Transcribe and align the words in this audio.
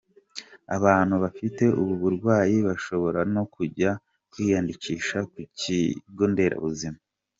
Abantu 0.77 1.15
bafite 1.23 1.63
ubu 1.81 1.93
burwayi 2.01 2.57
bashobora 2.67 3.19
no 3.35 3.43
kujya 3.53 3.91
kwiyandikisha 4.31 5.17
ku 5.31 5.37
bigonderabuzima. 5.61 6.99